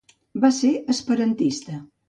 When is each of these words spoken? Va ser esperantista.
Va 0.45 0.49
ser 0.61 0.71
esperantista. 0.95 1.81